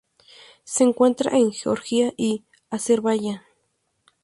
[0.63, 3.43] Se encuentra en Georgia y Azerbayán.